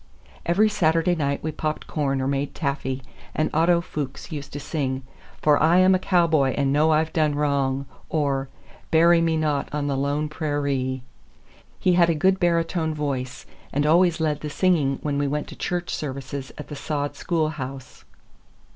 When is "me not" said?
9.21-9.69